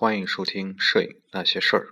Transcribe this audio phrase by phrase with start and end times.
[0.00, 1.88] 欢迎收听《摄影那些事儿》。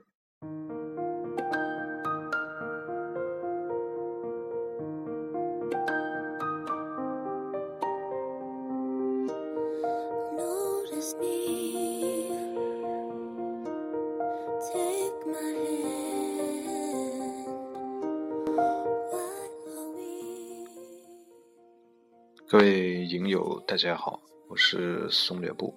[22.49, 25.75] 各位影友，大家好，我是松略布，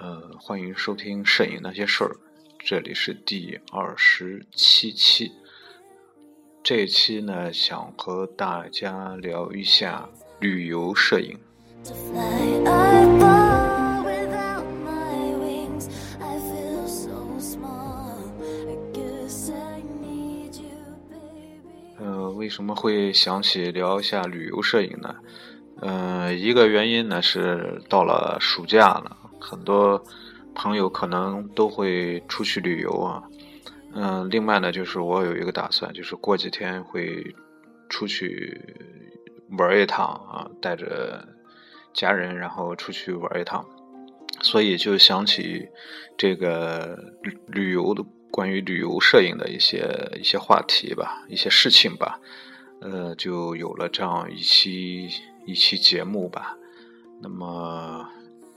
[0.00, 2.10] 呃，欢迎收听《摄影那些事儿》，
[2.60, 5.32] 这里是第二十七期。
[6.62, 11.36] 这一期呢，想和大家聊一下旅游摄影。
[21.98, 25.16] 呃，为什么会想起聊一下旅游摄影呢？
[25.80, 29.17] 呃，一个原因呢是到了暑假了，
[29.48, 30.02] 很多
[30.54, 33.22] 朋友可能都会出去旅游啊。
[33.94, 37.34] 嗯，另外呢就是我有一个打算，就是过几天会
[37.88, 38.60] 出去
[39.58, 41.26] 玩一趟啊，带着
[41.94, 43.64] 家人然后出去玩一趟，
[44.42, 45.66] 所以就想起
[46.16, 49.88] 这个旅旅游的关于旅游摄影的一些
[50.20, 52.20] 一些话题吧，一些事情吧，
[52.82, 55.08] 呃，就有了这样一期。
[55.46, 56.58] 一期节目吧，
[57.22, 58.06] 那么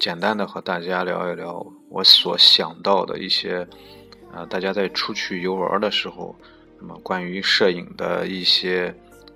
[0.01, 3.67] 简单的和大家聊一聊我所想到的一些，
[4.33, 6.35] 呃，大家在出去游玩的时候，
[6.79, 8.91] 那么关于摄影的一些，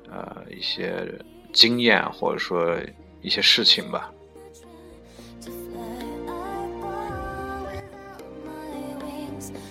[0.09, 1.07] 呃，一些
[1.53, 2.75] 经验或者说
[3.21, 4.11] 一些事情吧。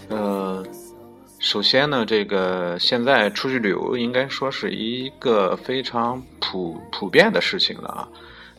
[0.09, 0.65] 呃，
[1.41, 6.23] 首先呢，这个现在出去旅游应该说是一个非常。
[6.39, 8.09] 普普遍的事情了啊，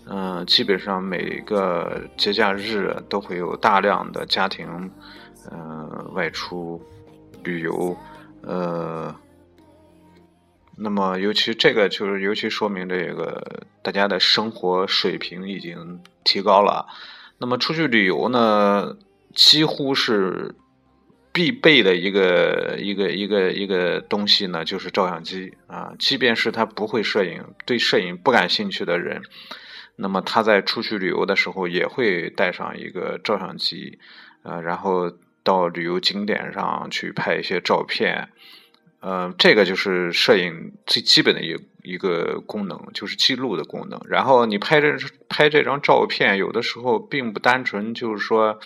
[0.07, 4.89] 嗯，基本上每个节假日都会有大量的家庭，
[5.51, 6.81] 嗯，外出
[7.43, 7.97] 旅游，
[8.41, 9.15] 呃，
[10.77, 16.87] 那么尤其这个就是尤其说明这个大家的生活水平已经提高了，
[17.37, 18.97] 那么出去旅游呢，
[19.33, 20.55] 几乎是。
[21.35, 25.93] 必备的一个一个一个一个东西呢，就是照相机啊。
[25.99, 29.21] 即便是他不会摄影，对摄影不感兴趣的人，
[29.95, 33.99] 那么他在出去旅游的时候也会带上一个照相机，
[34.43, 35.11] 呃，然后
[35.43, 38.29] 到旅游景点上去拍一些照片。
[38.99, 44.01] 呃，这个就是摄影最基本的一一个功能，就是记录的功能。
[44.07, 44.95] 然后你拍这
[45.29, 48.59] 拍这张照片，有的时候并不单纯，就是说。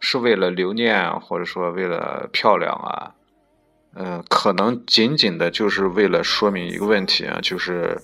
[0.00, 3.14] 是为了留念，或者说为了漂亮啊，
[3.96, 8.00] 嗯，可能仅仅的就是为了说明一个问题啊，就是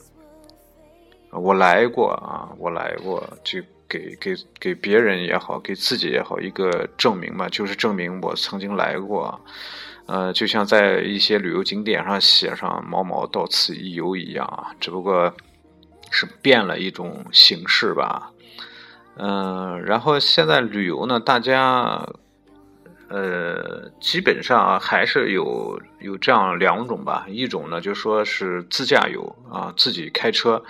[1.34, 9.40] 我来过啊，我来过，就给给给别人也好，给自己也好一个证明嘛，就是证明我曾经来过，
[10.06, 15.32] 呃，就像在一些旅游景点上写上“某某到此一游”一样啊，只不过
[16.10, 18.30] 是变了一种形式吧。
[19.16, 22.04] 嗯，然后现在旅游呢，大家，
[23.08, 30.60] 呃，基本上还是有有这样两种吧，一种呢就说是自驾游啊，自己开车，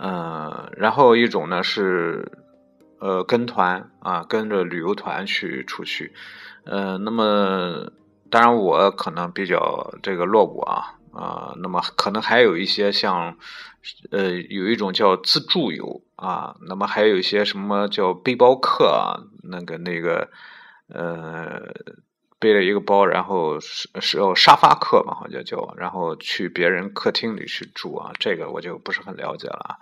[0.00, 2.30] 嗯，然后一种呢是，
[3.00, 6.12] 呃，跟团啊，跟着旅游团去出去，
[6.64, 7.90] 呃，那么
[8.30, 10.92] 当然我可能比较这个落伍啊。
[11.16, 13.38] 啊，那么可能还有一些像，
[14.10, 20.28] 呃，有一种叫自助游啊，那么还有一些什么叫背包客啊，那个那个，
[20.90, 21.62] 呃，
[22.38, 29.76] 背了一个包，然后是是哦沙发客嘛，好像叫，然后去别人客厅里去住啊，这个我就不是很了解了。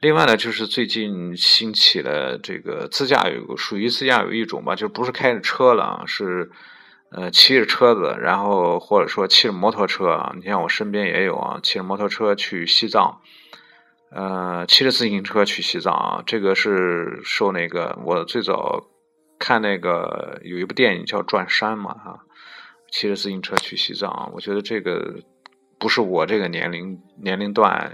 [0.00, 6.50] 另外呢，就是最近兴起的这个自驾游，属于自驾游一种吧，就不是开着车了，是。
[7.10, 13.20] 呃，骑着车子，然后或者说骑着摩托车，你像我身边也有啊，骑着摩托车去西藏，
[14.10, 18.84] 呃，骑着自行车去西藏啊，这个是受那个我最早
[19.38, 22.20] 看那个有一部电影叫《转山》嘛，哈，
[22.90, 25.20] 骑着自行车去西藏，我觉得这个
[25.78, 27.92] 不是我这个年龄年龄段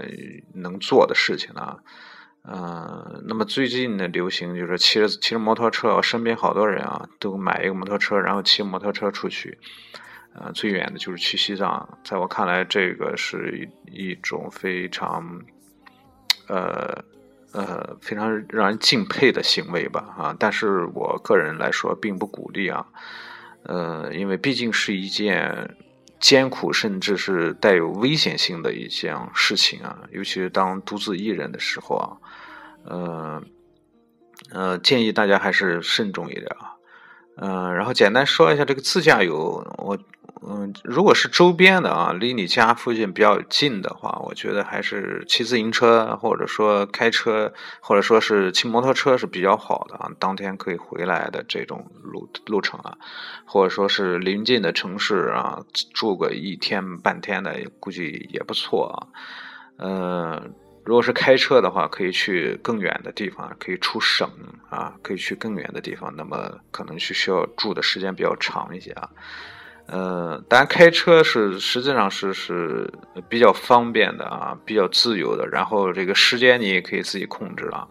[0.53, 1.77] 能做的事情啊。
[2.43, 9.59] 嗯，那么最近的流行就是骑着骑着摩托车，我身边好多人啊，都买一个摩托车，然后骑摩托车出去。
[10.33, 15.41] 呃，最远的就是去西藏，在我看来，这个是一一种非常，
[16.47, 17.03] 呃
[17.53, 22.85] 呃，非常让人敬佩的行为吧，啊，但是我个人来说并不鼓励啊，
[23.63, 25.75] 呃，因为毕竟是一件。
[26.21, 32.05] 艰苦甚至是带有危险性的一项事情啊，尤其是当独自一人的时候啊，
[32.85, 33.43] 呃，
[34.51, 36.77] 呃，建议大家还是慎重一点啊。
[37.37, 39.97] 嗯，然后简单说一下这个自驾游，我。
[40.43, 50.09] 嗯，如果是周边的啊，离你家附近比较近的话，我觉得还是骑自行车，或者说开车，或者说是骑摩托车是比较好的啊。
[50.17, 52.97] 当天可以回来的这种路路程啊，
[53.45, 55.59] 或者说是临近的城市啊，
[55.93, 58.97] 住个一天半天的，估计也不错啊。
[59.77, 64.27] 嗯，如果是开车的话，可以去更远的地方，可以出省
[64.71, 69.07] 啊，可以去更远的地方，那么可能是需要住的时间比较长一些啊。
[69.91, 72.89] 呃，当然开车是实际上是是
[73.27, 75.45] 比较方便的啊，比较自由的。
[75.45, 77.85] 然后这个时间你也可以自己控制了，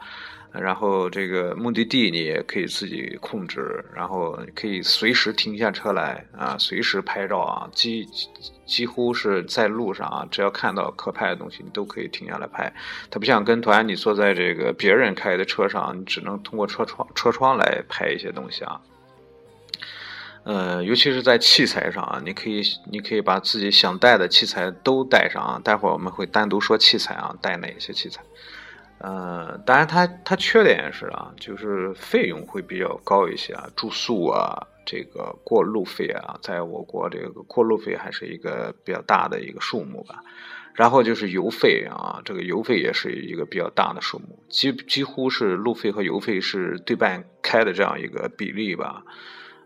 [0.50, 8.06] 然后这个目的地你也可以自己控制，然后可以随时停下车来啊，随时拍照啊，几
[8.64, 12.72] 几乎是在路上啊，只要看到可拍的东西，你都可以停下来拍。
[13.10, 18.80] 它不像跟团，你坐在这个别人开的车上，你只能通过车窗车窗来拍一些东西啊。
[20.42, 25.60] 呃，尤其是在器材上啊，你可以，你可以把自己想带的器材都带上啊。
[25.62, 28.22] 待会儿我们会单独说器材啊，带哪些器材。
[28.98, 40.22] 呃，当然它它缺点是啊，就是费用会比较高一些啊，住宿啊，这个过路费啊，在我国这个过路费还是一个比较大的一个数目吧。
[40.74, 49.02] 然后就是油费啊，这个油费也是一个比较大的数目，几几乎是路费和油费是对半开的这样一个比例吧。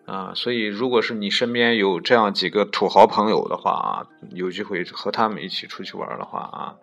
[0.06, 6.74] 啊，所以如果是你身边有这样几个土豪朋友的话啊，有机会和他们一起出去玩的话啊，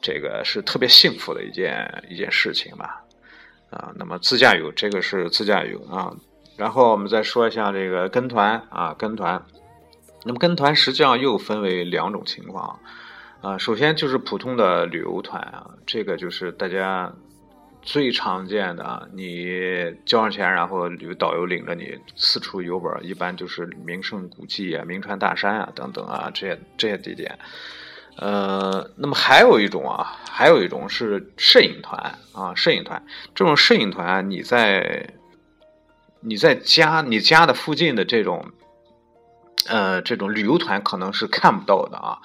[0.00, 3.02] 这个是特别幸福的一件一件事情吧。
[3.70, 6.14] 啊，那么自驾游这个是自驾游啊，
[6.56, 9.42] 然后我们再说一下这个跟团啊，跟团。
[10.24, 12.78] 那么跟团实际上又分为两种情况
[13.40, 17.12] 啊，首先就是普通的旅游团啊，这个就是大家。
[17.82, 27.38] 最常见的啊，你交上钱，然后有导游领着你四处游玩，一般就是名胜古迹啊、名川大山啊等等啊这些这些地点。
[28.16, 33.02] 呃，那么还有一种啊，还有一种是摄影团啊，摄影团
[33.34, 35.14] 这种摄影团，你在
[36.20, 38.50] 你在家你家的附近的这种
[39.68, 42.18] 呃这种旅游团可能是看不到的啊。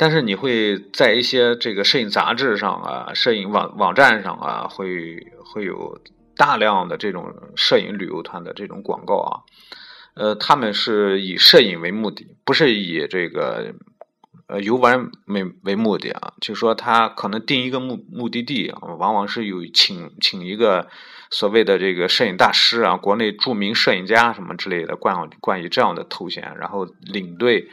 [0.00, 6.00] 但是你会在一些这个摄影杂志上啊、摄影网网站上啊，会会有
[6.34, 9.44] 大量的这种摄影旅游团的这种广告啊，
[10.14, 13.74] 呃，他们是以摄影为目的，不是以这个
[14.46, 16.32] 呃游玩为为目的啊。
[16.40, 20.88] 就说他可能定一个目目的地，往往是有请请一个
[21.30, 27.68] 所谓的这个摄影大师啊，国内著名摄影家什么之类的冠冠以这样的头衔，然后领队。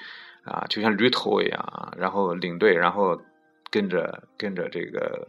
[0.48, 3.22] 啊，就像驴头一样啊，然后领队，然后
[3.70, 5.28] 跟着跟着这个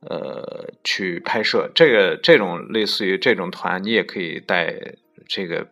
[0.00, 1.70] 呃去拍摄。
[1.74, 4.74] 这个这种类似于这种团，你也可以带
[5.28, 5.68] 这个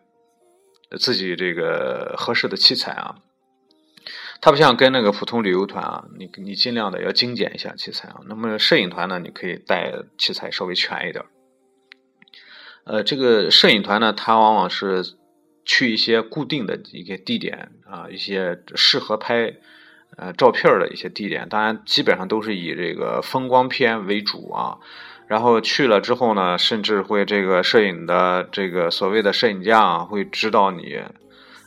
[0.99, 3.15] 自己这个合适的器材啊。
[4.41, 8.17] 它不像跟那个普通旅游团啊，你你尽量的要精简一下器材啊。
[8.27, 11.23] 那么摄影团呢，你可以带器材稍微全一点。
[12.85, 15.03] 呃，这个摄影团呢，它往往是。
[15.65, 19.53] 去一些固定的一些地点啊，一些适合拍
[20.17, 24.77] 呃照片的一些地点，当然基本上都是以这个风光片为主啊。
[25.27, 31.01] 然后去了之后呢，甚至会这个摄影的这个所谓的摄影家啊，会指导你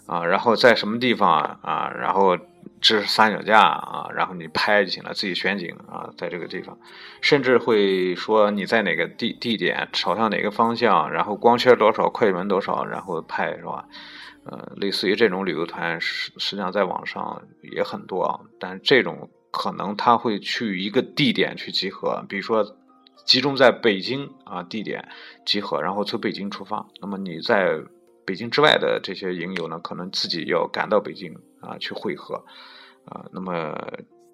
[0.06, 2.38] 啊，然后在什么地方啊，然后。
[2.86, 6.78] 支三脚架啊，然后你拍就行了，自己选景啊，在这个地方，
[7.20, 13.88] 甚至会说你在哪个地地点朝向哪个方向，然后光圈多少，快门多少，然后拍是吧？
[14.44, 17.42] 呃，类似于这种旅游团，实实际上在网上
[17.74, 18.38] 也很多啊。
[18.60, 22.76] 但这种可能他会去一个地点去集合，比如说
[23.24, 25.08] 集中在北京啊地点
[25.44, 26.86] 集合，然后从北京出发。
[27.00, 27.80] 那么你在
[28.24, 32.44] 北京之外的这些影友呢，可能自己要赶到北京啊去汇合。
[33.06, 33.74] 啊，那么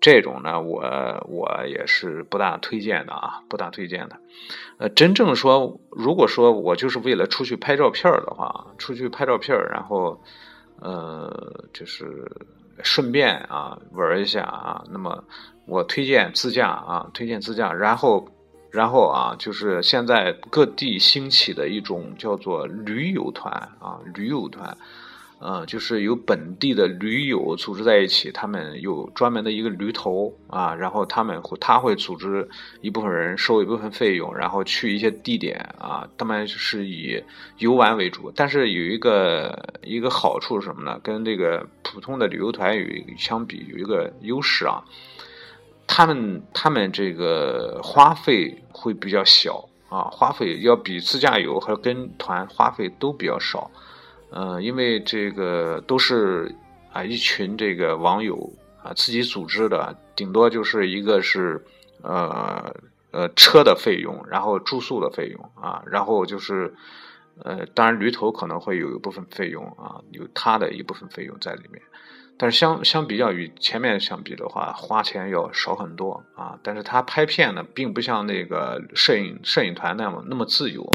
[0.01, 0.83] 这种呢，我
[1.29, 4.19] 我也是不大推荐的啊，不大推荐的。
[4.79, 10.21] 呃，真正说，如果说我就是为了出去拍照片的话，出去拍照片然后
[10.81, 12.29] 呃，就是
[12.83, 15.23] 顺便啊玩一下啊，那么
[15.67, 17.73] 我推荐自驾啊，推荐自驾。
[17.73, 18.27] 然后，
[18.73, 24.77] 然后啊，就是现在各地兴起的一种叫做旅游团啊，旅游团。
[25.45, 32.49] 嗯，就是由本地的驴友组织在一起，他们有专门的一个驴头啊，然后他们会他会组织
[32.81, 37.21] 一部分人收一部分费用，然后去一些地点啊，他们是以
[37.59, 38.33] 游玩为主。
[38.37, 41.01] 但是有一个一个好处是什么呢？
[41.03, 42.85] 跟这个普通的旅游团有
[43.19, 44.81] 相比有一个优势啊，
[45.89, 53.69] 他们他们这个花费会比较小啊，花费要比自驾游和跟团花费都比较少。
[54.33, 56.55] 呃，因为这个都是
[56.91, 58.51] 啊一群这个网友
[58.83, 61.63] 啊自己组织的，顶多就是一个是
[62.03, 62.75] 呃
[63.11, 66.75] 呃车的费用，然后住宿的费用啊，然后就是
[67.45, 71.83] 呃当然驴头可能会有一部分费用啊，有他的一部分费用在里面。
[72.39, 76.59] 但是相相比较于前面相比的话，花钱要少很多啊。
[76.63, 80.91] 但是他拍片呢，并不像那个摄影摄影团那么那么自由。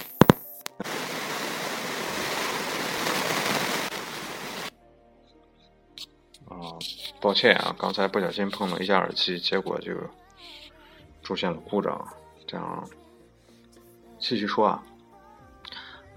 [6.68, 6.78] 啊，
[7.22, 9.94] 抱歉啊，刚才不小心碰了一下耳机，结果就
[11.24, 12.06] 出现了故障。
[12.46, 12.88] 这样
[14.20, 14.84] 继续说啊，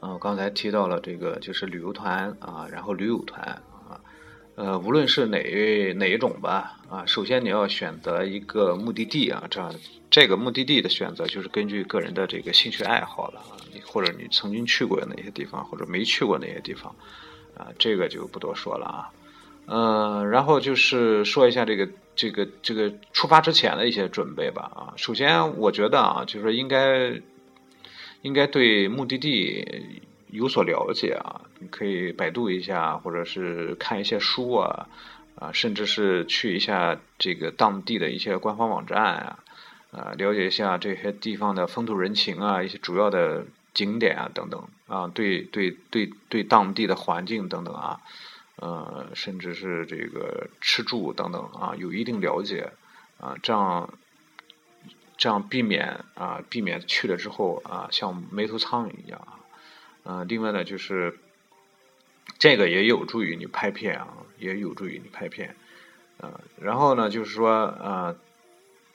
[0.01, 3.43] 嗯，刚才提到了这个就是旅游团啊，然后驴友团
[3.89, 4.01] 啊。
[4.57, 5.39] 呃，无论是哪
[5.95, 9.75] 哪一种吧，啊，首先你要选择一个目的地啊，这样
[10.11, 16.95] 这个目的地的选择就是根据个人的这个兴趣爱好了啊，你或者你曾经去过哪些地方，或者没去过哪些地方，
[17.57, 19.11] 啊，这个就不多说了啊，
[19.73, 27.21] 嗯，然后就是说一下这个这个这个出发之前的一些准备吧啊，首先我觉得啊，就是应该
[28.23, 30.03] 应该对目的地。
[30.33, 34.87] 有所了解啊，你可以百度一下，或者是看一些书啊，
[35.35, 39.39] 啊，甚至是去一下这个当地的一些官方网站啊，
[39.91, 47.99] 啊，了解一下这些地方的风土人情啊，一些主要的景点啊等等啊，对对对对当地的环境等等啊，
[48.61, 52.73] 呃，甚至是这个吃住等等啊，有一定了解
[53.19, 53.93] 啊，这样
[55.17, 59.41] 这样避免啊，避免去了之后啊，像没头苍蝇一样啊。
[60.05, 61.19] 嗯，另外呢，就是
[62.39, 65.57] 这个也有助于你拍片啊，也有助于你拍片。
[66.19, 67.49] 啊，然后呢，就是说，
[67.81, 68.15] 呃，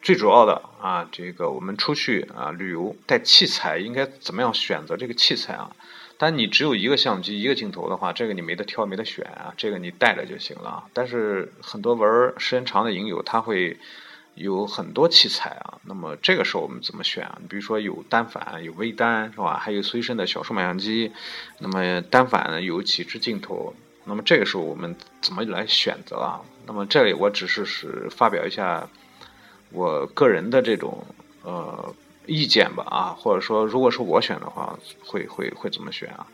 [0.06, 5.76] 最主要的啊，这个我们出去啊旅游带器材应该怎么样选择这个器材啊？
[6.20, 10.84] 但你只有一个相机一个镜头的话，这个你没得挑没得选啊，这个你带着就行了。
[10.94, 13.78] 但是很多玩时间长的影友他会。
[14.36, 17.40] 有很多器材啊，那么这个时候我们怎么选啊？
[17.48, 19.58] 比如说有单反，有微单，是吧？
[19.58, 21.14] 还有随身的小数码相机。
[21.60, 23.74] 那么单反呢有几支镜头？
[24.04, 26.42] 那么这个时候我们怎么来选择啊？
[26.68, 28.90] 那么这里我只是是发表一下
[29.76, 31.06] 我个人的这种
[31.44, 31.94] 呃
[32.26, 36.26] 意见吧啊，或者说如果是我选的话，会会会怎么选啊？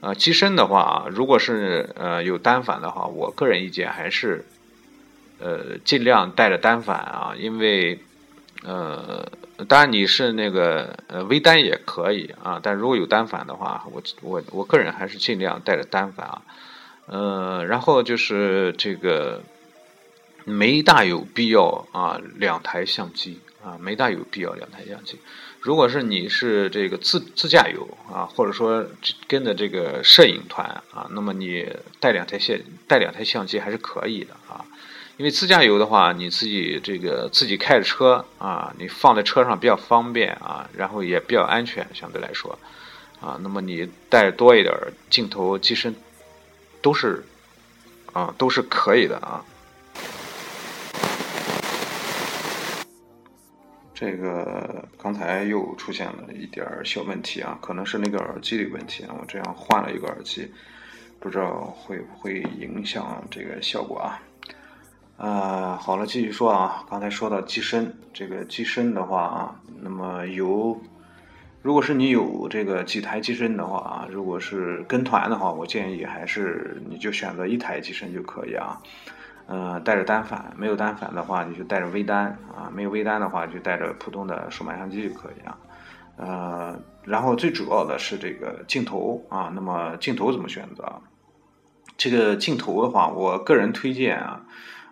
[0.00, 4.44] 呃，机身的话，如果是呃有单反的话，我个人意见还是。
[5.38, 8.00] 呃，尽量带着单反啊，因为，
[8.62, 9.30] 呃，
[9.68, 16.42] 当然你是那个呃微单也可以啊，但如果有单反的话，我我我个人还是尽量带着单反啊，
[17.04, 19.42] 呃，然后就是这个
[20.48, 25.18] 没大有必要啊两台相机啊，没大有必要两台相机。
[25.60, 28.86] 如果是你是这个自自驾游啊，或者说
[29.26, 34.64] 跟着这个摄影团啊，那么你带两台相带两台相机还是可以的啊。
[35.16, 42.56] 因为自驾游的话，你自己这个自己开着车啊，你放在车上比较方便啊，然后也比较安全，相对来说，
[43.20, 44.72] 啊，那么你带多一点
[45.10, 45.96] 镜头机身，
[46.80, 47.24] 都是
[48.12, 49.44] 啊，都是可以的啊。
[53.98, 60.46] 这个刚才又出现了一点小问题啊，可能是那个耳机的问题啊，我这样换了一个耳机，
[61.18, 64.20] 不知道会不会影响这个效果啊。
[65.16, 66.84] 啊，好了，继续说啊。
[66.90, 70.78] 刚才说到机身，这个机身的话啊，那么有，
[71.62, 78.78] 如果是你有这个几台机身的话啊，如果是跟团的话，我建议还是你就选择一台机身就可以啊。
[79.46, 85.58] 呃，带着单反，没有单反的话，你就带着微单啊，没有微单的话，就带着普通的数码相机就可以啊。
[86.16, 91.00] 呃，然后最主要的是这个镜头啊，那么镜头怎么选择？
[91.96, 94.42] 这个镜头的话，我个人推荐啊。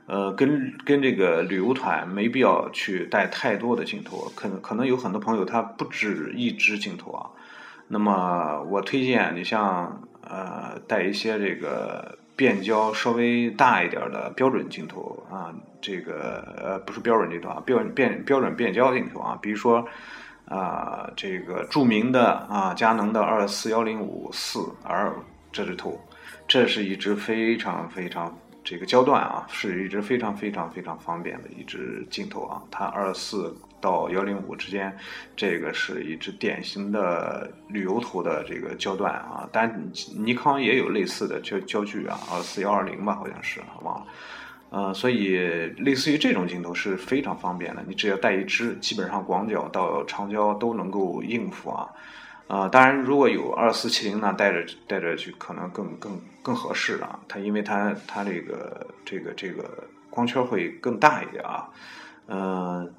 [0.06, 7.30] 呃，跟跟这个旅游团没必要去带太多的镜头，可能可能有很多朋友他不止一支镜头啊。
[7.88, 19.86] 那么我推荐你像呃带一些这个变焦稍微大一点的标准镜头啊，这个呃不是标准镜头啊，标变标准变焦镜头啊，比如说
[20.46, 25.12] 啊这个著名的啊佳能的二四幺零五四 R
[25.52, 26.00] 这支头，
[26.48, 28.36] 这是一支非常非常。
[28.66, 34.96] 这个焦段啊，是一支非常非常非常方便的一支镜头啊，它二四到幺零五之间，
[35.36, 39.46] 这个是一支典型的旅游头的这个焦段啊。
[39.52, 39.62] 但
[40.16, 44.06] 尼康也有类似的焦焦距啊，二四幺二零吧，好像是忘了。
[44.70, 45.36] 呃，所以
[45.76, 51.88] 类似于这种镜头是非常方便的，你只要带一支，基本上广角到长焦都能够应付啊。
[52.48, 57.20] 啊，当然如果有二四七零呢，带着带着去可能更更更合适啊。
[57.28, 59.64] 它因为它它这个这个这个
[60.10, 61.68] 光圈会更大一点啊。
[62.26, 62.92] 嗯，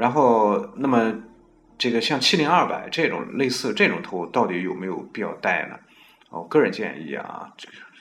[0.00, 1.14] 然后那么
[1.76, 5.78] 这个像七零二百这种类似这种头，到底有没有必要带呢？
[6.30, 7.52] 我个人建议啊，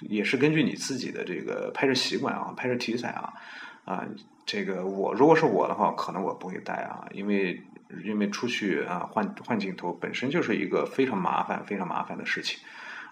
[0.03, 3.33] 也是根据你自己的这个拍摄习惯啊，拍摄题材啊，
[3.83, 4.05] 啊，
[4.45, 7.61] 这个我如果是我的话，可能我不会带啊，因为
[8.05, 12.57] 因为出去啊换换镜头本身就是一个非常麻烦、非常麻烦的事情。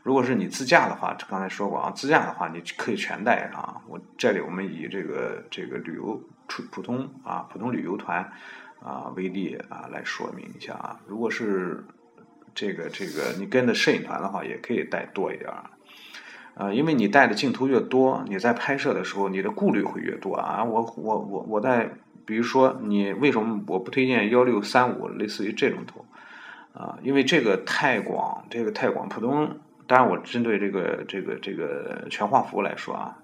[0.01, 3.81] 如果是你自驾的话，刚才说过啊，自驾的话你可以全带上。
[3.89, 8.31] 我这里我们以这个这个旅游出普通啊普通旅游团
[8.81, 11.83] 啊为例啊来说明一下啊，如果是。
[12.59, 15.69] 这个这个，你跟着摄影团的话，也可以带多一点儿，
[16.55, 20.63] 啊，因为你带的镜头越多，你在拍摄的时候，你的顾虑会越多啊。
[20.63, 21.91] 我我我我在，
[22.25, 26.03] 比如说，你为什么我不推荐幺六三五，类似于这种头，
[26.73, 29.07] 啊，因为这个太广，这个太广。
[29.07, 33.19] 普通，当然我针对这个这个这个全画幅来说啊，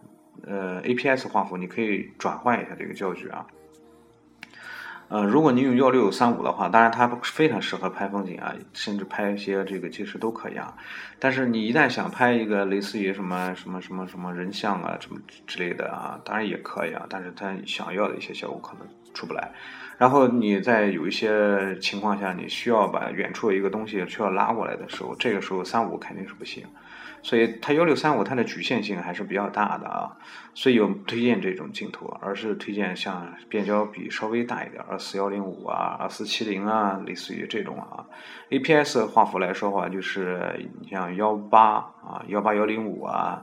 [0.45, 3.48] 呃，APS 画幅你可以转换一下这个焦距啊。
[5.10, 10.75] 呃，如果你用幺六三五的话，当然它非常适合拍风景啊，甚至拍一些这个纪实都可以啊。
[11.19, 17.05] 但是你一旦想拍一个类似于什么什么什么什么人像啊，什么之类的啊，当然也可以啊。
[17.10, 19.51] 但是它想要的一些效果可能出不来。
[19.98, 26.65] 然后你在有一些情况下，你需要把远处一个东西需要拉过来的时候，这个时候三五肯定是不行。
[27.23, 30.11] 所以它幺六三五它的局限性还是比较大的啊，
[30.53, 38.05] 所以有推荐这种镜头，而是推荐像变焦比稍微大一点，二四幺零五啊，二四七零啊，类似于这种啊。
[38.49, 43.41] APS 画幅来说话，就是你像幺八啊，幺八幺零五啊，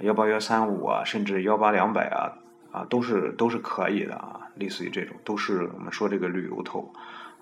[0.00, 2.32] 幺八幺三五啊，甚至幺八两百啊，
[2.72, 6.90] 啊都是都是可以的啊，类似于这种都是我们说这个旅游头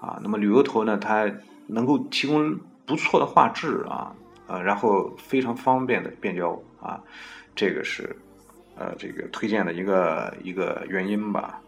[0.01, 0.19] 啊。
[0.21, 1.31] 那么旅游头呢，它
[1.69, 4.13] 能够提供不错的画质啊。
[4.47, 7.01] 呃，然后非常方便的变焦啊，
[7.55, 8.15] 这个是
[8.77, 11.61] 呃这个推荐的一个一个原因吧。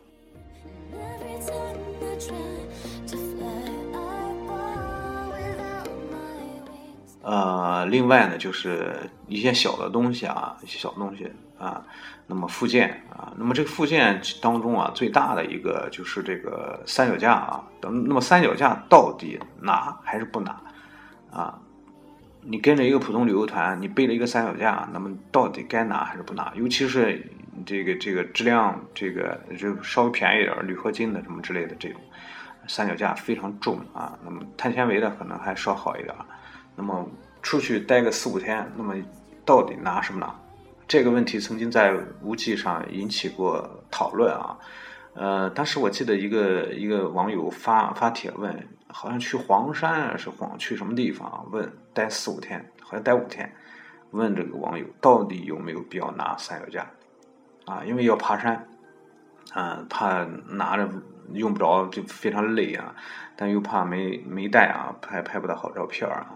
[7.22, 11.84] 呃，另外呢，就是一些小的东西啊，一些小东西啊，
[12.26, 20.58] 那么附件啊，那么这个附件当中啊，最大的一个就是这个三脚架啊，等那么三脚架到底拿还是不拿
[21.30, 21.58] 啊？
[22.50, 26.50] 你跟着一个普通旅游团，你背了一个三脚架，那么到底该拿还是不拿？
[26.54, 27.22] 尤其是
[27.66, 32.00] 这个这个质量，这个就稍微便宜点铝合金的什么之类的这种
[32.66, 34.18] 三脚架非常重啊。
[34.24, 36.14] 那么碳纤维的可能还稍好一点。
[36.74, 37.06] 那么
[37.42, 38.94] 出去待个四五天，那么
[39.44, 40.34] 到底拿什么拿？
[40.86, 44.56] 这个问题曾经在无忌上引起过讨论啊。
[45.12, 48.68] 呃，当时我记得一个一个网友发发帖问。
[48.90, 51.46] 好像去黄山是黄去什么地方？
[51.52, 53.50] 问待四五天，好像待五天。
[54.12, 56.90] 问这个网友到底有没有必要拿三脚架？
[57.66, 58.66] 啊，因为要爬山，
[59.52, 60.88] 啊，怕拿着
[61.34, 62.94] 用不着就非常累啊，
[63.36, 66.26] 但又怕没没带啊，拍拍不到好照片啊，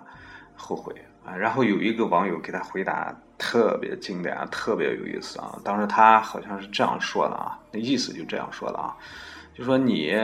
[0.55, 1.35] 后悔啊。
[1.35, 5.59] 然后有一个网友给他回答特别经典啊，特别有意思啊。
[5.65, 8.95] 当时他好像是这样说的啊，那意思就这样说的啊，
[9.55, 10.15] 就说你。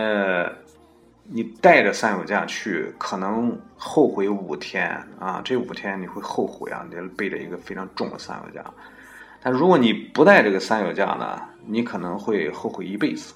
[1.30, 5.42] 你带着三脚架去，可能后悔五天啊！
[5.44, 6.86] 这五天你会后悔啊！
[6.88, 8.64] 你背着一个非常重的三脚架，
[9.42, 13.34] 但如果你不带这个三脚架呢，你可能会后悔一辈子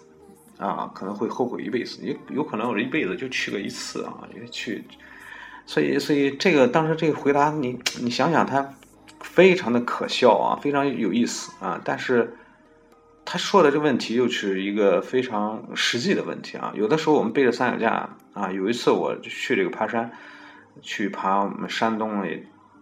[0.57, 0.91] 啊！
[0.95, 4.15] 可能会后悔一辈子，你有可能我这一辈子就去个一次啊！
[4.35, 4.83] 也去，
[5.67, 8.67] 所以所以这个当时这个回答，你你想想，他
[9.21, 12.35] 非常的可笑啊，非常有意思啊，但是。
[13.25, 16.73] 他说的这问题又是一个非常实际的问题啊！
[16.75, 20.11] 有的时候我们背着三脚架啊，有一次我去这个爬山，
[20.83, 22.29] 去爬我们山东的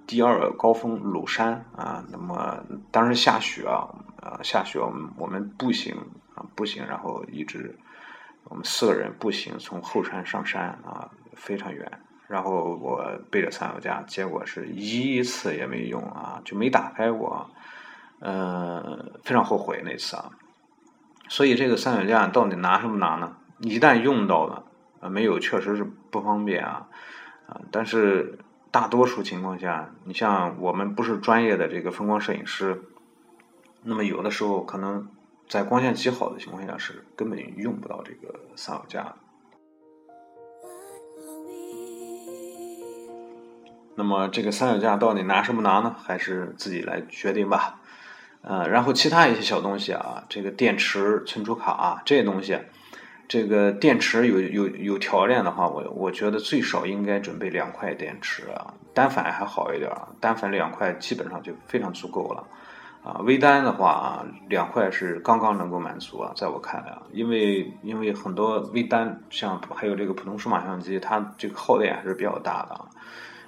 [0.07, 3.87] 第二高峰鲁山啊，那么当时下雪啊，
[4.21, 5.95] 啊下雪，我们我们步行
[6.35, 7.79] 啊步行，然后一直
[8.45, 11.87] 我们四个人步行从后山上山啊，非常远，
[12.27, 17.49] 然后我背着三脚架，结果是一次也没用啊，就没打开过。
[18.21, 20.31] 呃，非常后悔那次啊，
[21.29, 23.37] 所以这个三脚架到底拿什么拿呢？
[23.61, 24.65] 一旦用到了，
[25.01, 26.89] 啊，没有确实是不方便啊，
[27.47, 28.39] 啊，但是
[28.71, 32.83] 大多数情况下，你像我们不是专业的这个风光摄影师，
[33.83, 35.09] 那么有的时候可能
[35.49, 39.15] 在光线极好的情况下是根本用不到这个三脚架。
[43.97, 45.97] 那么这个三脚架到底拿什么拿呢？
[45.99, 47.80] 还是自己来决定吧。
[48.43, 52.59] 呃，然后其他一些小东西啊，这个电池、存储卡这些东西，
[53.29, 62.45] 这个电池有有有条件的话，我我觉得最少应该准备两块电池啊，单反还好一点，单反两块基本上就非常足够了。
[63.03, 72.85] 啊，微单的话，两块是刚刚能够满足啊，在我看来啊，因为因为很多微单，像还有这个普通数码相机，它这个耗电还是比较大的啊。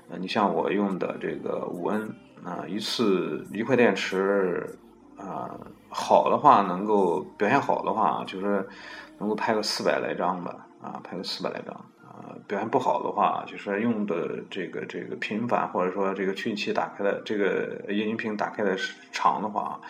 [0.08, 4.78] 呃，你像我用的这个五 N 啊，一次一块电池
[5.22, 5.48] 啊，
[5.88, 8.68] 好的话能够表现好的话，就是
[9.18, 11.80] 能够拍个四百来张吧，啊，拍个四百来张。
[12.04, 18.76] 呃，表现不好的话，就是用的这个这个频繁，或者说这个取景器打开的这个液晶屏打开的
[19.12, 19.80] 长的话，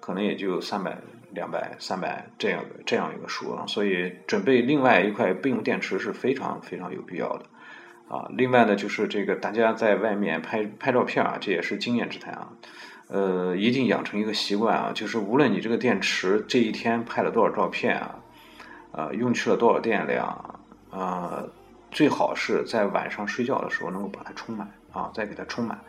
[0.00, 0.96] 可能也就三百、
[1.32, 3.68] 两百、三百这样的这样一个数量。
[3.68, 7.44] 所以准备另外一块备用电池是非常非常有必要的。
[8.08, 12.52] 啊，另外呢，就是这个大家在外面拍拍照片啊，这也是经验之谈啊。
[13.08, 18.16] 呃，一定养成一个习惯啊，就是无论你这个电池这一天拍了多少照片啊，
[18.92, 20.26] 呃，用去了多少电量
[20.90, 21.44] 啊。
[21.92, 25.80] 最好是在晚上睡觉的时候能够把它充满啊，再给它充满。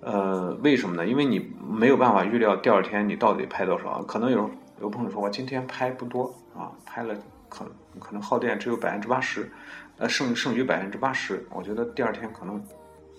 [0.00, 1.06] 呃，为什么呢？
[1.06, 4.02] 因为你没有办法预料第二天你到底拍多少。
[4.02, 4.50] 可能有
[4.82, 7.14] 有朋友说我今天拍不多啊，拍了
[7.48, 7.64] 可
[7.98, 9.50] 可能耗电只有百分之八十，
[9.96, 12.62] 呃，剩剩余百分之八十，我觉得第二天可能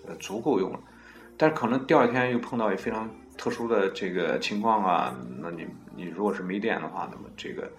[0.05, 0.79] 呃足够用了。
[1.37, 7.71] 但是可能第二天又碰到非常特殊的这个情况啊，那你你如果是没电的话，那么这个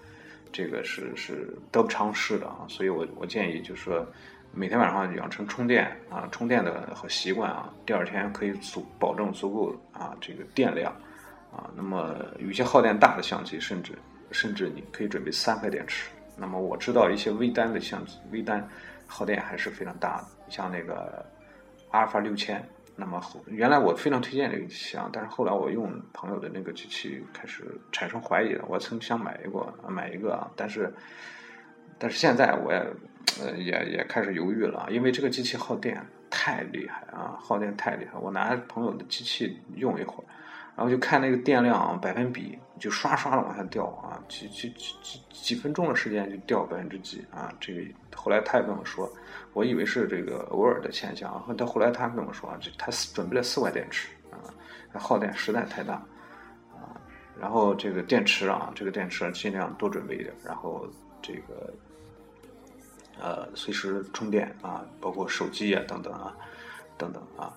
[0.51, 2.65] 这个是是得不偿失的啊。
[2.67, 4.05] 所以我我建议就是说。
[4.51, 10.91] 每天晚上养成充电啊，充电的和习惯啊，第二天可以足保证足够啊这个电量
[11.55, 11.69] 啊。
[11.75, 13.93] 那么有些耗电大的相机，甚至
[14.31, 16.09] 甚至你可以准备三块电池。
[16.35, 18.67] 那么我知道一些微单的相机，微单
[19.05, 21.23] 耗电还是非常大的，像那个
[21.91, 22.67] 阿尔法六千。
[22.99, 28.65] 那么原来我非常推荐这个机器啊，但是后来我用朋友的那个机器开始产生怀疑了。
[28.67, 30.93] 我曾想买一个买一个啊，但是
[31.97, 32.85] 但是现在我也。
[33.39, 38.17] 呃，也也开始犹豫了，因为这个机器耗电太厉害啊，耗电太厉害。
[38.17, 40.25] 我拿朋友的机器用一会儿，
[40.79, 47.53] 然后就看那个电量百分比，就刷刷的往下掉啊，几几几几几分钟的时间就掉百分之几啊。
[47.59, 47.81] 这个
[48.15, 49.11] 后来他也跟我说，
[49.51, 54.39] 我以为是这个偶尔的现象，但后来他跟我说，这他准备了四块电池啊，
[54.93, 55.95] 耗电实在太大
[56.71, 56.95] 啊。
[57.37, 60.87] 然后这个电池啊，这个电池尽量多准备一点，然后
[61.21, 61.73] 这个。
[63.21, 66.33] 呃，随时充电啊，包括手机啊，等等啊，
[66.97, 67.53] 等等啊，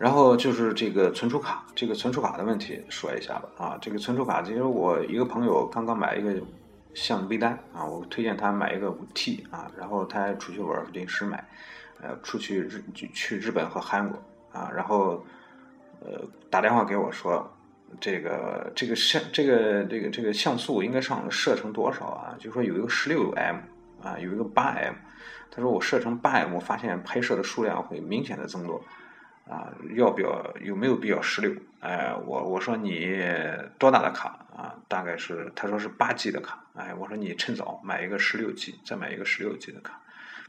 [0.00, 6.34] 然后就是这个存储卡，这个存储卡的问题说一下吧啊，这个存储卡，其实我一个朋友刚刚买一个
[6.94, 11.46] 像微单啊，我推荐他买一个五 T 啊，然后他出去玩临时买，
[12.00, 12.82] 呃，出去日
[13.12, 14.18] 去日本和韩国
[14.52, 15.22] 啊，然后
[16.00, 17.46] 呃打电话给我说，
[18.00, 22.34] 这个这个像这个这个这个像素应该上设成多少啊？
[22.38, 23.56] 就说有一个十六 M。
[24.02, 24.94] 啊，有一个八 M，
[25.50, 28.82] 他说我设成八 M，我发现拍摄的数量会明显的增多，
[29.50, 31.52] 啊，要不要有没有必要十六？
[31.80, 33.12] 哎，我我说你
[33.78, 34.74] 多大的卡啊？
[34.86, 40.00] 大概是他说是八 G 的卡，哎，我说你趁早买一个十六 G，再买一个十六 G 的卡，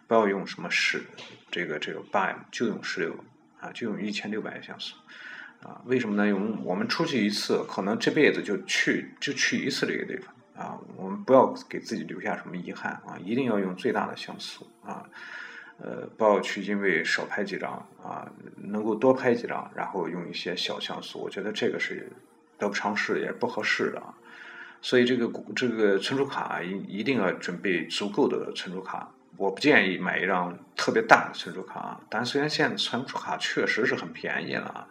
[0.06, 1.02] 不要用什么十
[1.50, 3.16] 这个这个八 M，就用十六
[3.60, 4.96] 啊，就用一千六百像素，
[5.64, 6.28] 啊，为什么呢？
[6.28, 10.34] 用我们出去一次，可能这辈子就去就去一次这个地方。
[10.54, 13.18] 啊，我们不要给自己留下什么遗憾啊！
[13.24, 15.04] 一定要用最大的像素啊，
[15.84, 17.72] 呃，不要去因为少拍几张
[18.04, 22.12] 啊，能够多拍几张，然后用一些小像素，我觉得这个是
[22.58, 24.14] 得不偿失，也不合适的啊。
[24.82, 34.88] 所以这个这个存储卡一一定要准备足够的存储卡，我不建议买一张特别大的存储卡啊，但虽然现在存储卡确实是很便宜了。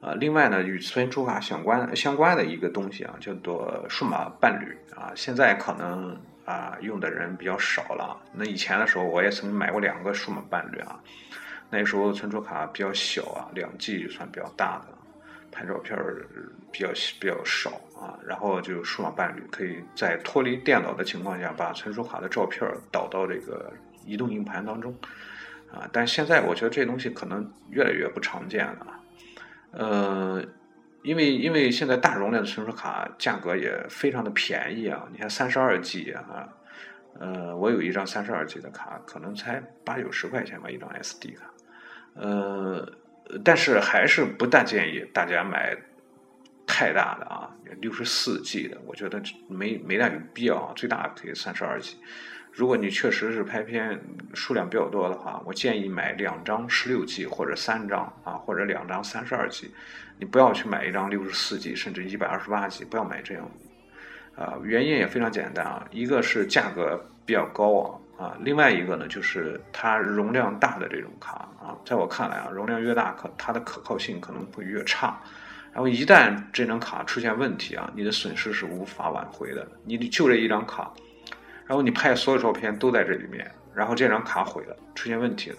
[0.00, 5.10] 呃，另外呢，与存储卡相关相关的一个东西啊，叫做数码伴侣啊。
[5.14, 8.18] 现在可能啊用的人比较少了。
[8.32, 10.98] 那以前的时候，我也曾买过两个数码伴侣啊。
[11.68, 14.86] 那时候存储卡比较小啊，两 G 就算比较大的，
[15.50, 15.98] 拍照片
[16.70, 16.88] 比较
[17.20, 18.16] 比较少啊。
[18.24, 23.72] 然后就数码伴侣可以在脱离电脑的情况下，把存储卡的照片导到这个
[24.04, 24.96] 移动硬盘当中
[25.72, 25.90] 啊。
[25.92, 28.86] 但现在我觉得这东西可能越来越不常见了。
[29.72, 30.44] 呃，
[31.06, 36.48] 因为因为现在大容量的存储卡价格也非常的便宜啊，你看三十二 G 啊，
[37.20, 41.44] 呃，我有一张三十二 G 的卡，可能才八九十块钱吧一张 SD 卡，
[42.14, 42.92] 呃，
[43.44, 45.76] 但是还是不大建议大家买
[46.66, 51.98] 太大的啊，六十四 G 的，我觉得没没大有必要，最大可以三十二 G。
[52.56, 54.00] 如果你确实是拍片
[54.32, 59.70] 数量比较多的话，我建议买两张十六 G 或者三张啊，或者两张三十二 G，
[60.18, 63.46] 你不要去买一张六十四 G 甚至一百二十八 G，不要买这样
[64.34, 68.00] 啊，原因也非常简单啊，一个是价格比较高啊。
[68.18, 75.20] 啊，另外一个呢，就是它容量大的这种卡啊，在我看来啊，容量越大，可它的可靠性可能会越差。
[75.74, 79.68] 然后一旦这张卡出现问题啊，你的损失是无法挽回的。
[79.84, 80.90] 你就这一张卡，
[81.66, 85.56] 然后你拍所有照片都在这里面，然后这张卡毁了，出现问题了，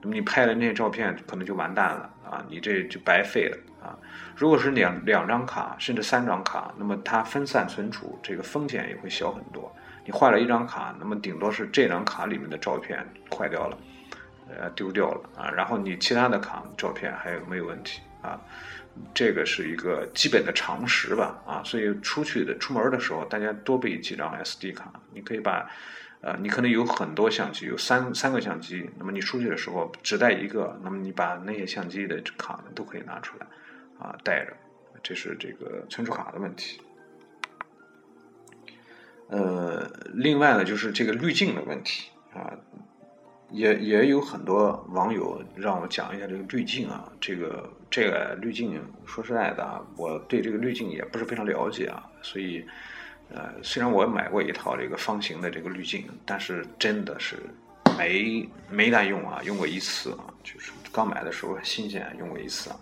[0.00, 3.98] 那么你拍的那些照片可能就完蛋了啊，你这就白费了啊。
[4.34, 9.70] 如果是两两张卡甚至三张卡，那么它分散存储，这个风险也会小很多。
[10.04, 13.78] 你坏了一张卡，那么顶多是这张卡里面的照片坏掉了，
[14.48, 15.50] 呃，丢掉了啊。
[15.50, 18.40] 然后你其他的卡照片还有没有问题啊？
[19.14, 21.62] 这个是一个基本的常识吧啊。
[21.64, 24.92] 所以出去的出门的时候，大家多备几张 SD 卡。
[25.12, 25.70] 你可以把，
[26.20, 33.46] 呃，你可能有很多相机，有三三个相机，那么你出去的时候只带一个，那么你把那些相机的卡都可以拿出来
[33.98, 34.56] 啊带着。
[35.02, 36.80] 这是这个存储卡的问题。
[39.28, 42.52] 呃，另外呢，就是这个滤镜的问题啊，
[43.50, 52.64] 也也有很多网友让我讲一下这个滤镜啊，这个这个滤镜，说实在的啊，我对这个滤镜也不是非常了解啊，所以
[53.32, 57.36] 呃，虽然我买过一套这个方形的这个滤镜，但是真的是
[57.98, 62.76] 没没大用啊，用过一次啊，就是刚买的时候新鲜，用过一次啊。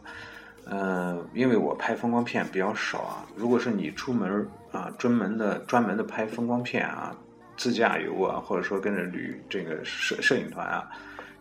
[0.71, 3.27] 嗯，因为我拍风光片比较少啊。
[3.35, 7.17] 如果是你出门啊，专门的专门的拍风光片啊，
[7.59, 10.91] 自驾游啊，或者说跟着旅这个摄摄影团啊，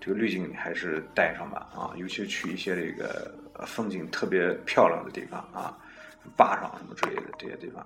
[0.01, 1.95] 这个滤镜你还是带上吧啊。
[1.95, 3.33] 尤其去一些这个
[3.65, 5.77] 风景特别漂亮的地方啊，
[6.35, 7.85] 坝上什么之类的这些地方，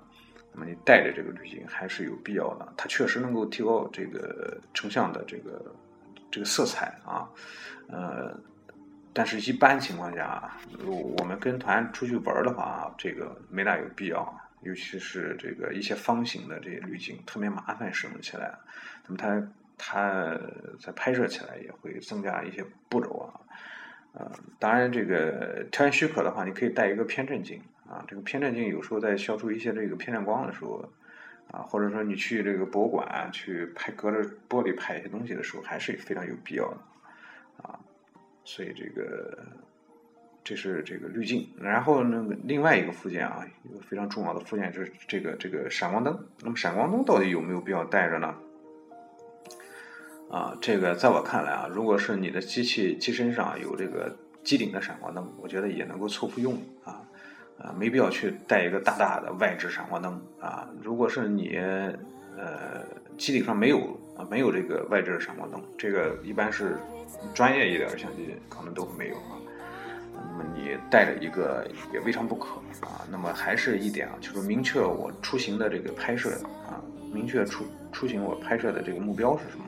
[0.51, 2.73] 那么你带着这个滤镜还是有必要的。
[2.75, 5.61] 它确实能够提高这个成像的这个
[6.31, 7.29] 这个色彩啊，
[7.87, 8.35] 呃。
[9.13, 10.49] 但是，一般情况下，
[10.85, 14.33] 我们跟团出去玩的话，这个没大有必要。
[14.61, 18.53] 尤其是这个一些方形的这些滤镜，特别麻烦使用起来。
[19.07, 20.39] 那么它它
[20.79, 23.39] 在拍摄起来也会增加一些步骤啊。
[24.13, 28.03] 呃，当然，这个条件许可的话，你可以带一个偏振镜啊。
[28.07, 30.87] 这个偏振镜有时候在消除一些这个偏振光的时候
[31.49, 36.77] 啊，或者说你去这个博物馆去拍隔着玻璃拍一些东西的时候，还是非常有必要的
[37.63, 37.79] 啊。
[38.43, 39.37] 所以这个，
[40.43, 46.17] 这是这个滤镜，然后那个另外一个附件啊，一个非常重要的附件就是这个这个闪光灯。
[46.41, 48.35] 那么闪光灯到底有没有必要带着呢？
[50.29, 57.01] 啊，这个在我看来啊，如果是你的机器机身上有这个机顶的闪光灯，我觉得也能够凑合用啊，
[57.59, 60.67] 啊，没必要去带一个大大的外置闪光灯啊。
[60.81, 61.55] 如果是你
[62.37, 62.83] 呃
[63.17, 66.77] 机顶上没有啊没有这个外置闪光灯，这个一般是。
[67.35, 69.35] 专业一点的相机可能都没有啊，
[70.55, 73.05] 你带着一个也未尝不可啊。
[73.09, 76.29] 那么还是一点啊，就是明确我出行的这个拍摄
[76.67, 76.81] 啊，
[77.13, 79.65] 明确出出行我拍摄的这个目标是什么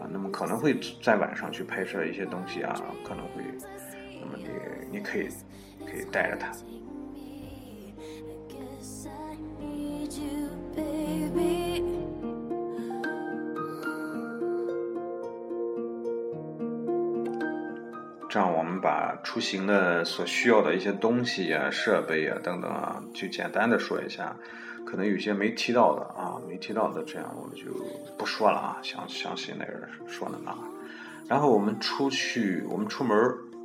[0.00, 0.08] 啊。
[0.10, 3.42] 那么可能会在晚上去拍摄一些东西啊，可能会，
[4.20, 5.28] 那么你你可以
[5.84, 6.52] 可以带着它。
[18.36, 24.36] 让我们把出行的所需要的一些东西啊、设备啊等等啊，就简单的说一下，
[24.84, 27.64] 可能有些没提到的啊，没提到的，这样我们就
[28.18, 30.54] 不说了啊，详详细那个说的那。
[31.26, 33.16] 然后我们出去，我们出门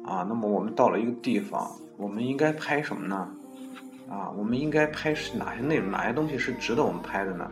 [0.06, 3.28] 啊，那么我们到了一个地方，我们应该拍什么呢？
[4.10, 7.52] 啊，我们应该拍是哪些内容，哪些东西是值得我们拍的呢？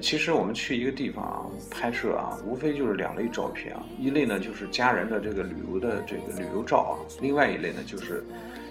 [0.00, 8.24] 其实我们去一个地方啊，拍摄啊，无非就是两类照片啊，一类呢就是家人的这个旅游的这个旅游照啊，另外一类呢就是，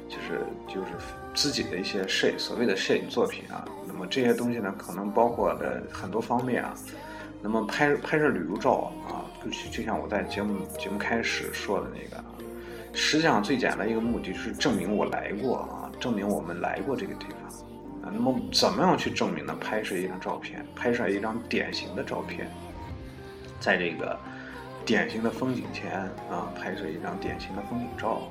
[0.07, 0.87] 就是就是
[1.35, 3.63] 自己的一些摄所谓的摄影作品啊。
[3.87, 6.73] 那么这些东西呢，可能包括的很多方面啊。
[7.41, 12.23] 那么拍拍摄旅游照啊，就就像我在节目节目开始说的那个，
[12.91, 17.68] 实际上最简单一个目的就是证明我来过啊，证明我们来过这个地方。
[18.01, 19.55] 那么怎么样去证明呢？
[19.59, 22.49] 拍摄一张照片，拍摄一张典型的照片，
[23.59, 24.17] 在这个
[24.85, 28.21] 典型的风景前啊，拍摄一张典型的风景照。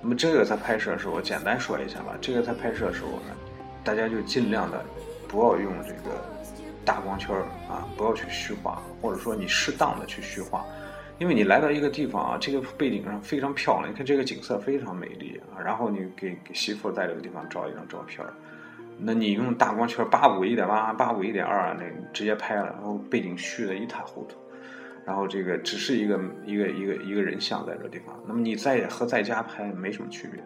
[0.00, 2.16] 那么这个在拍摄的时候，我简单说一下吧。
[2.20, 3.36] 这个在拍摄的时候呢，
[3.84, 4.84] 大家就尽量的
[5.28, 6.16] 不要用这个
[6.84, 7.36] 大光圈
[7.68, 10.64] 啊，不要去虚化，或者说你适当的去虚化，
[11.18, 18.26] 因为你来到一个地方啊，这个背景上非常漂亮，你看这个景色非常美丽啊，然后你给给媳妇在这个地方照一张照片。
[19.04, 24.36] 那你用大光圈八五一点八八五一点二那直接拍了，然后背景虚的一塌糊涂，
[25.04, 30.40] 然后这个只是一个一个一个一个人像在这地方，那么你在和在家拍没什么区别，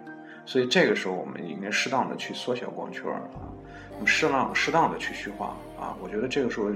[0.47, 3.29] 所以这个时候我们应该适当的去缩小光圈啊，
[3.95, 6.71] 那么适当适当的去虚化啊，我觉得这个时候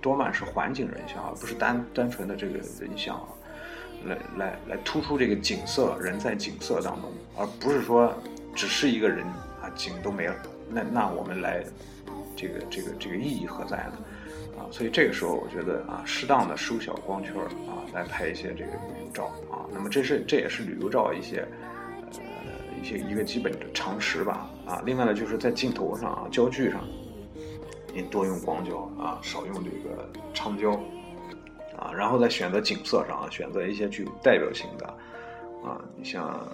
[0.00, 3.28] 多半是环境人像，而不是单单纯的这个人像啊，
[4.04, 8.12] 来来来突出这个景色，人在景色当中，而不是说
[8.54, 9.24] 只是一个人
[9.62, 10.34] 啊，景都没了，
[10.74, 11.64] 那那我们来
[12.34, 13.92] 这个这个这个意义何在呢？
[14.58, 17.34] 啊，所以这个时候我觉得啊，适当的收小光圈
[17.68, 19.66] 啊，来拍一些这个旅游照啊。
[19.72, 21.46] 那么这是这也是旅游照一些
[22.12, 22.18] 呃
[22.80, 24.82] 一些一个基本的常识吧啊。
[24.84, 26.84] 另外呢，就是在镜头上啊，焦距上，
[27.92, 30.72] 你多用广角啊，少用这个长焦
[31.76, 31.92] 啊。
[31.92, 34.86] 然后在选择景色上啊，选择一些具有代表性的
[35.64, 36.46] 啊，你像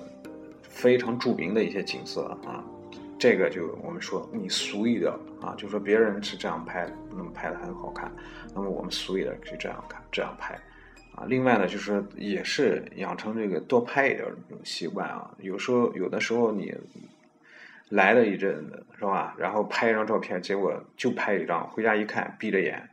[0.62, 2.64] 非常著名的一些景色啊。
[3.20, 8.10] 这个就我们说你俗一点啊，就说别人是这样拍，那么拍的很好看，
[8.54, 10.54] 那么我们俗一点就这样看，这样拍，
[11.14, 16.74] 啊，另外呢就是也是养成这个多拍一点这种习惯啊，有时候有的时候你
[17.90, 22.88] 来了一阵子是吧，然后拍一张照片，结果就拍一张，回家一看闭着眼，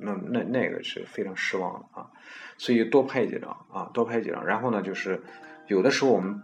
[0.00, 2.08] 那那那个是非常失望的啊，
[2.56, 5.20] 所以多拍几张啊，多拍几张，然后呢就是
[5.66, 6.40] 有的时候我们。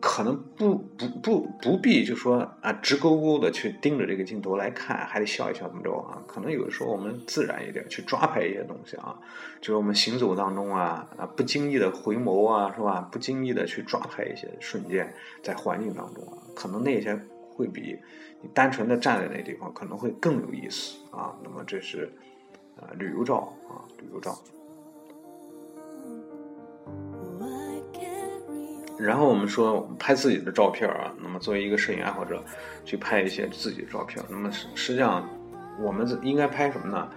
[0.00, 6.22] 可能不不不不必就说啊直勾勾的去盯着这个镜头来看，还得笑一笑怎么着啊？
[6.26, 9.18] 可能有的时候我们自然一点去抓拍一些东西啊，
[9.60, 13.08] 就是我们行走当中啊啊不经意的回眸啊是吧？
[13.12, 17.18] 不经意的去抓拍一些瞬间，在环境当中啊，可能那些
[17.54, 17.98] 会比
[18.40, 21.34] 你单纯的站在那地方可能会更有意思啊。
[21.42, 22.12] 那么这是
[22.76, 24.36] 啊旅游照啊旅游照。
[28.96, 32.42] 然后我们说拍自己的照片啊，那么作为一个摄影爱好者，
[32.84, 34.24] 去拍一些自己的照片。
[34.28, 35.28] 那么实实际上，
[35.80, 37.08] 我们应该拍什么呢？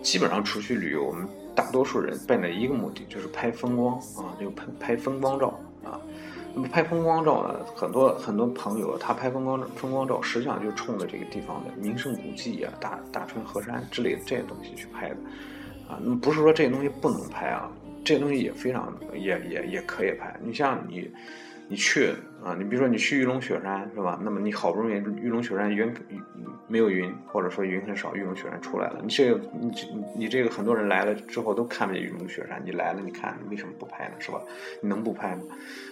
[0.00, 6.00] 基本上出去旅游，我们大多数人奔着一个目的，就是拍风光啊，就拍拍风光照啊。
[6.54, 15.16] 那么拍风光照呢，很多很多朋友他拍风光风光照，实际上就冲着这个地方的名胜古迹啊、大大川河山之类的这些东西去拍的
[15.88, 15.98] 啊。
[16.00, 17.68] 那么不是说这些东西不能拍啊。
[18.04, 20.36] 这东西也非常也也也可以拍。
[20.42, 21.10] 你像你，
[21.68, 22.10] 你去
[22.44, 24.20] 啊，你比如说你去玉龙雪山是吧？
[24.22, 25.90] 那么你好不容易玉龙雪山云
[26.68, 29.00] 没有云，或者说云很少，玉龙雪山出来了。
[29.02, 29.70] 你这个你
[30.16, 34.14] 你这个很多人来了之后都看不见玉龙雪山，你来了你看为什么不拍呢？
[34.18, 34.40] 是吧？
[34.82, 35.42] 你能不拍吗？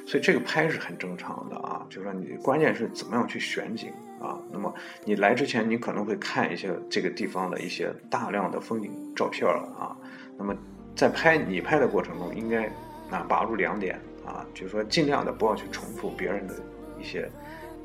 [0.07, 1.87] 所以这个拍是很正常的啊。
[1.88, 4.38] 就是说你关键是怎么样去选景啊。
[4.53, 9.48] 那么你来之前你可能会看一些这个地方的一些大量的风景照片
[9.79, 9.96] 啊。
[10.37, 10.55] 那么。
[10.94, 12.66] 在拍你拍的过程中，应该
[13.11, 16.55] 啊把住两点啊，就是说尽量的不要去重复别人的
[17.00, 17.28] 一些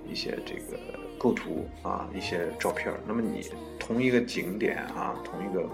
[0.08, 0.78] 一些这个
[1.18, 2.94] 构图啊，一些照片。
[3.08, 5.68] 那么你同一个景点啊，同一个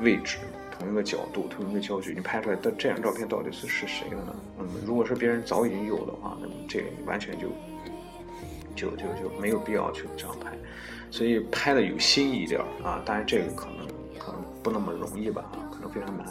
[0.00, 0.38] 位置，
[0.78, 4.34] 同一个角度，同一个焦距，你拍出来的这张照片到底是是谁的呢？
[4.56, 7.48] 那么如果是别人早已经有的话，那么这个你完全就
[8.74, 10.56] 就就就没有必要去这样拍。
[11.10, 13.86] 所以拍的有新意一点啊，当然这个可能
[14.18, 16.26] 可能不那么容易吧，可能非常难。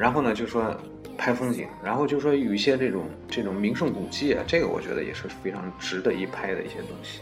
[0.00, 0.74] 然后呢，就说
[1.18, 7.20] 拍风景，然后就说有一些这种这种名胜古迹啊，这个我觉得也是非常值得一拍的一些东西，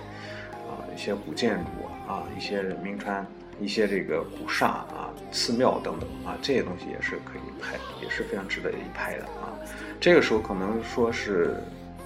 [0.68, 3.26] 啊，一些古建筑啊，一些名川，
[3.60, 9.50] 一些这个古刹啊、寺庙等等啊，这些东西也是可以拍，也是非常值得一拍的啊。
[9.98, 11.56] 这个时候可能说是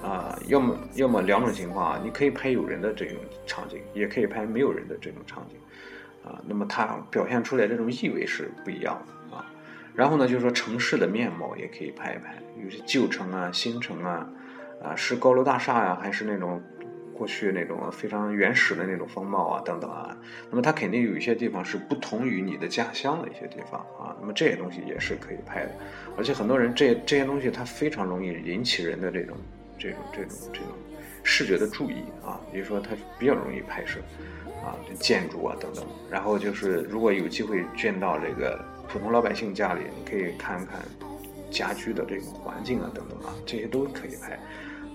[0.03, 5.59] 啊，要么要么两种情况啊，你可以拍有人的这种场景，也可以拍没有人的这种场景，
[6.25, 9.13] 啊，那么它表现出来这种意味是不一样的。
[9.95, 14.27] 然后呢，就是说城市的面貌也可以拍一拍，有些旧城啊、新城啊，
[14.83, 16.63] 啊是高楼大厦呀，还是那种
[17.15, 20.17] 过去那种非常原始的那种风貌啊等等啊。
[20.49, 24.17] 那么它肯定有一些地方是不同于你的家乡的一些地方啊。
[24.19, 25.73] 那么这些东西也是可以拍的，
[26.17, 29.37] 而且很多人这这些东西它非常容易引起人的这种
[29.79, 30.69] 这种这种这种
[31.23, 34.01] 视觉的注意啊，比如说它比较容易拍摄
[34.65, 35.85] 啊，建筑啊等等。
[36.11, 38.72] 然后就是如果有机会见到这个。
[38.93, 40.83] 普通老百姓家里，你可以看看
[41.51, 44.39] 家居的这种环境啊，等等啊，这些都可以拍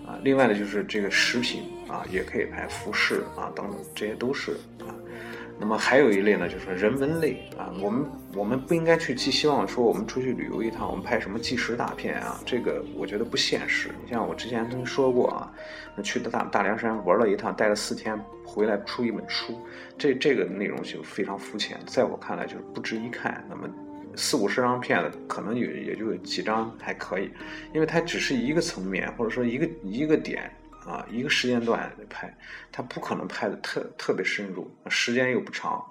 [0.06, 0.20] 啊。
[0.22, 4.94] 另外呢，就是这个食品啊，也可以拍服饰啊，等等，这些都是啊。
[5.60, 7.74] 那么还有一类呢，就是人文类啊。
[7.82, 8.06] 我们
[8.36, 13.90] 我们不应该去寄希望说我们出去旅游一趟，我们拍什么纪实大片啊，这个我觉得不现实。
[14.04, 15.52] 你像我之前曾说过啊，
[15.96, 18.16] 那去的大大凉山玩了一趟，待了四天，
[18.46, 19.60] 回来出一本书，
[19.98, 23.44] 这这个内容就非常肤浅，在我看来就是不值一看。
[23.50, 23.68] 那么。
[24.18, 27.32] 四五十张片子，可能有也就几张还可以，
[27.74, 30.52] 因为它只是一个层面，或者说一个一个点
[30.86, 32.36] 啊，一个时间段拍，
[32.72, 35.86] 它不可能拍的特特别深入，时间又不长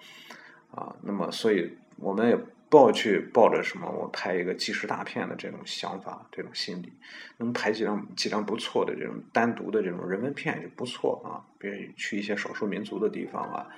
[0.73, 0.95] 啊。
[1.01, 2.37] 那么，所以我们也
[2.69, 6.93] 不要去抱着什么我拍一个纪实大片的这种想法、这种心理，
[7.37, 11.39] 能拍几张几张不错的这种单独的这种人文片就不错啊。
[11.59, 13.69] 比如去一些少数民族的地方啊，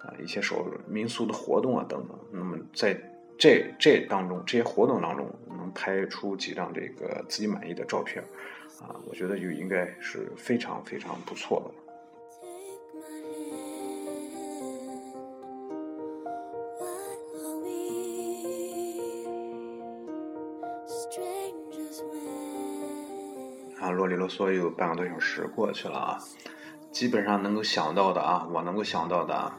[0.00, 2.18] 啊一些少数民俗的活动啊等等。
[2.30, 3.00] 那么在
[3.38, 8.22] 这这当中，这些活动当中能拍出几张这个自己满意的照片，
[8.80, 11.70] 啊，我觉得就应该是非常非常不错的。
[23.80, 26.18] 啊，啰里啰嗦有半个多小时过去了啊，
[26.90, 29.52] 基本上能够想到的啊，我能够想到的，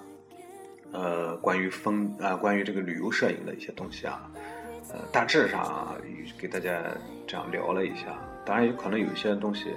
[0.92, 4.30] 呃，关于风啊，关于这个旅游摄影的一些东西啊，
[4.90, 5.96] 呃，大致上啊，
[6.38, 6.82] 给大家
[7.28, 8.18] 这样聊了一下。
[8.46, 9.74] 当然，有可能有一些东西，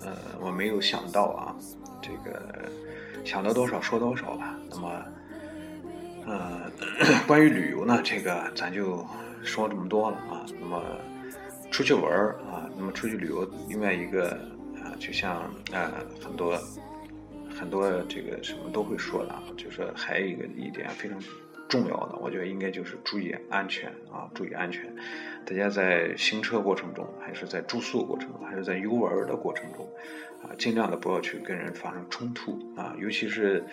[0.00, 1.56] 呃，我没有想到啊，
[2.00, 2.42] 这个
[3.24, 4.54] 想到多少说多少吧。
[4.70, 5.04] 那么，
[6.26, 6.70] 呃，
[7.26, 9.04] 关于旅游呢，这个咱就
[9.42, 10.44] 说这么多了啊。
[10.60, 10.82] 那么。
[11.68, 12.10] 出去玩
[12.50, 14.30] 啊，那么出去旅游，另外一个
[14.76, 15.92] 啊，就像啊
[16.24, 16.58] 很多
[17.58, 21.18] 很多这个什么都会说的啊，就是还有一个一点非常
[21.68, 24.94] 重要的，我觉得应该就是注意安全啊，注意安全。
[25.44, 29.88] 大家在行车过程中，还是在住宿过程中，还是在游玩的过程中，
[30.42, 33.64] 啊，尽量的不要去跟人发生冲突啊，尤其是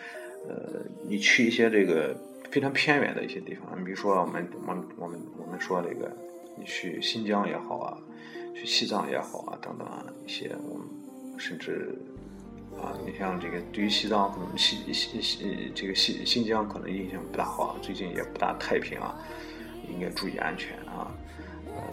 [0.48, 2.16] 呃，你去一些这个
[2.50, 6.12] 非常偏远的一些地方，比如说我们我们我们我们说这个。
[6.56, 7.98] 你去新疆也好啊，
[8.54, 10.88] 去西藏也好啊，等等啊，一些我们
[11.36, 11.96] 甚至
[12.82, 19.16] 啊，你像这个对于西藏可能西西西这个新新疆可能印象不大好，最近也不大太平啊，
[19.90, 21.12] 应该注意安全啊。
[21.68, 21.84] 呃，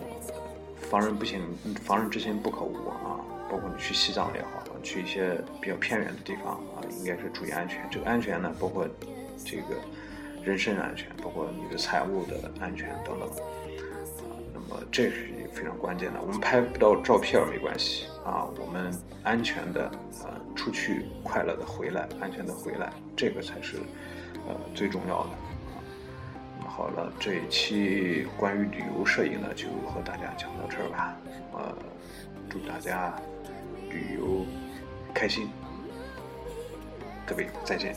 [0.90, 1.40] 防人不行，
[1.82, 3.20] 防人之心不可无啊。
[3.50, 7.84] 包括你去西藏也好，去一些比较偏远的地方啊，应该是注意安全。
[7.90, 8.86] 这个安全呢，包括
[9.44, 9.74] 这个
[10.44, 13.28] 人身安全，包括你的财物的安全等等。
[14.54, 16.20] 那么，这是一个非常关键的。
[16.22, 18.92] 我们拍不到照片没关系啊，我们
[19.24, 19.90] 安全的
[20.22, 23.78] 呃出去，快乐的回来，安全的回来，这个才是
[24.48, 25.30] 呃最重要的。
[26.68, 31.16] 好了，这一期关于旅游摄影呢，就和大家讲到这儿吧。
[31.52, 31.76] 呃，
[32.48, 33.14] 祝大家
[33.90, 34.46] 旅游
[35.12, 35.50] 开心，
[37.26, 37.94] 各位再见。